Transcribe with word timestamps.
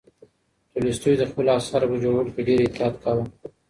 تولستوی 0.71 1.15
د 1.19 1.23
خپلو 1.29 1.49
اثارو 1.57 1.87
په 1.91 1.97
جوړولو 2.03 2.31
کې 2.35 2.41
ډېر 2.47 2.57
احتیاط 2.61 2.95
کاوه. 3.03 3.23